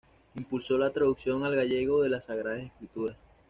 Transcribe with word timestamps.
Impulsó 0.33 0.79
la 0.79 0.89
traducción 0.91 1.43
al 1.43 1.55
gallego 1.55 2.01
de 2.01 2.09
las 2.09 2.25
Sagradas 2.25 2.63
Escrituras. 2.63 3.17